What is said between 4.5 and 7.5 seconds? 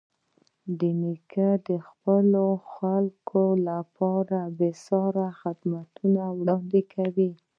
بېساري خدمتونه وړاندې کوي.